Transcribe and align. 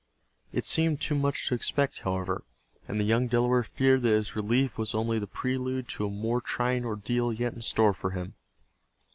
It 0.51 0.65
seemed 0.65 0.99
too 0.99 1.13
much 1.13 1.47
to 1.47 1.53
expect, 1.53 1.99
however, 1.99 2.43
and 2.87 2.99
the 2.99 3.03
young 3.03 3.27
Delaware 3.27 3.61
feared 3.61 4.01
that 4.01 4.09
his 4.09 4.35
relief 4.35 4.75
was 4.75 4.95
only 4.95 5.19
the 5.19 5.27
prelude 5.27 5.87
to 5.89 6.07
a 6.07 6.09
more 6.09 6.41
trying 6.41 6.85
ordeal 6.85 7.31
yet 7.31 7.53
in 7.53 7.61
store 7.61 7.93
for 7.93 8.09
him. 8.09 8.33